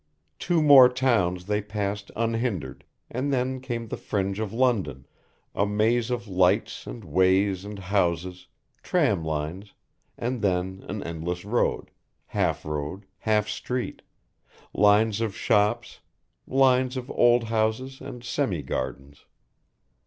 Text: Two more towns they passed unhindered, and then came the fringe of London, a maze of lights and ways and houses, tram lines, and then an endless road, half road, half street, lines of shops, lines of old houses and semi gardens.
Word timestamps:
Two 0.39 0.63
more 0.63 0.89
towns 0.89 1.45
they 1.45 1.61
passed 1.61 2.09
unhindered, 2.15 2.85
and 3.11 3.31
then 3.31 3.59
came 3.61 3.87
the 3.87 3.97
fringe 3.97 4.39
of 4.39 4.51
London, 4.51 5.05
a 5.53 5.67
maze 5.67 6.09
of 6.09 6.27
lights 6.27 6.87
and 6.87 7.03
ways 7.03 7.63
and 7.63 7.77
houses, 7.77 8.47
tram 8.81 9.23
lines, 9.23 9.75
and 10.17 10.41
then 10.41 10.83
an 10.89 11.03
endless 11.03 11.45
road, 11.45 11.91
half 12.25 12.65
road, 12.65 13.05
half 13.19 13.47
street, 13.47 14.01
lines 14.73 15.21
of 15.21 15.37
shops, 15.37 15.99
lines 16.47 16.97
of 16.97 17.11
old 17.11 17.43
houses 17.43 18.01
and 18.01 18.23
semi 18.23 18.63
gardens. 18.63 19.25